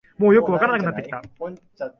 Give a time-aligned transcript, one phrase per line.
[0.17, 1.21] もうよくわからなくなってきた